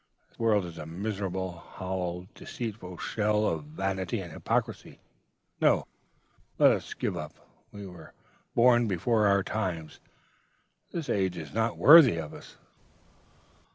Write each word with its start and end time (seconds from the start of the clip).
The 0.35 0.41
world 0.41 0.65
is 0.65 0.79
a 0.79 0.87
miserable, 0.87 1.51
hollow, 1.51 2.25
deceitful 2.33 2.97
shell 2.97 3.45
of 3.45 3.65
vanity 3.65 4.19
and 4.19 4.31
hypocrisy. 4.31 4.99
No: 5.61 5.85
let 6.57 6.71
us 6.71 6.95
give 6.95 7.15
up. 7.15 7.33
We 7.71 7.85
were 7.85 8.13
born 8.55 8.87
before 8.87 9.27
our 9.27 9.43
time: 9.43 9.91
this 10.91 11.07
age 11.07 11.37
is 11.37 11.53
not 11.53 11.77
worthy 11.77 12.17
of 12.17 12.33
us.' 12.33 12.55